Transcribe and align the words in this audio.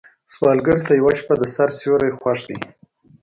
سوالګر 0.33 0.77
ته 0.87 0.91
یوه 0.99 1.13
شپه 1.19 1.33
د 1.39 1.43
سر 1.55 1.69
سیوری 1.79 2.09
خوښ 2.19 2.39
دی 2.47 2.57